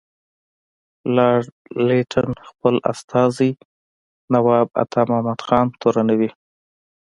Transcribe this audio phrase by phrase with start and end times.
[1.15, 1.47] لارډ
[1.87, 3.51] لیټن خپل استازی
[4.33, 6.29] نواب عطامحمد خان تورنوي.